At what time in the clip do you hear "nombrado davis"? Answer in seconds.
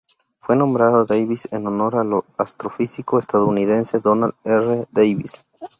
0.55-1.47